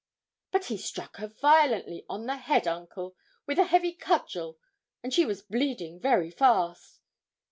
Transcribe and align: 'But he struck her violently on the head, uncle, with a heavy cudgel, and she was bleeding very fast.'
'But 0.51 0.65
he 0.65 0.77
struck 0.77 1.17
her 1.17 1.27
violently 1.27 2.07
on 2.09 2.25
the 2.25 2.37
head, 2.37 2.67
uncle, 2.67 3.15
with 3.45 3.59
a 3.59 3.65
heavy 3.65 3.93
cudgel, 3.93 4.57
and 5.03 5.13
she 5.13 5.27
was 5.27 5.43
bleeding 5.43 5.99
very 5.99 6.31
fast.' 6.31 7.01